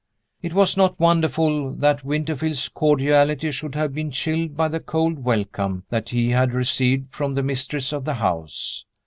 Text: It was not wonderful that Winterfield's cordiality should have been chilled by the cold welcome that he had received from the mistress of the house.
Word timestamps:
It 0.41 0.55
was 0.55 0.75
not 0.77 0.99
wonderful 0.99 1.73
that 1.73 2.03
Winterfield's 2.03 2.69
cordiality 2.69 3.51
should 3.51 3.75
have 3.75 3.93
been 3.93 4.09
chilled 4.09 4.57
by 4.57 4.67
the 4.67 4.79
cold 4.79 5.19
welcome 5.23 5.83
that 5.91 6.09
he 6.09 6.31
had 6.31 6.55
received 6.55 7.05
from 7.11 7.35
the 7.35 7.43
mistress 7.43 7.93
of 7.93 8.03
the 8.05 8.15
house. 8.15 8.83